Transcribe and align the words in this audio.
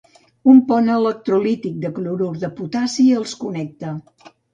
Un 0.51 0.59
pont 0.69 0.87
electrolític 0.93 1.75
de 1.83 1.91
clorur 1.97 2.29
de 2.45 2.49
potassi 2.61 3.05
els 3.19 3.35
connecta. 3.45 3.93